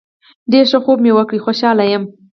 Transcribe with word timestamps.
ډیر 0.51 0.65
ښه 0.71 0.79
خوب 0.83 0.97
مې 1.03 1.11
وکړ 1.15 1.35
خوشحاله 1.45 1.83
یم 1.91 2.03